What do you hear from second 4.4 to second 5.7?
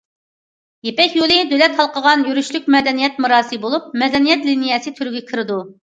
لىنىيەسى تۈرىگە كىرىدۇ.